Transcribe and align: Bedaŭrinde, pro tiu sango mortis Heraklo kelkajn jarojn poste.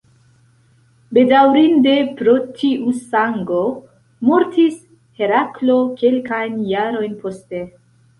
Bedaŭrinde, 1.15 1.91
pro 2.21 2.33
tiu 2.61 2.93
sango 3.01 3.59
mortis 4.29 4.79
Heraklo 5.21 5.77
kelkajn 6.01 6.57
jarojn 6.71 7.15
poste. 7.27 7.63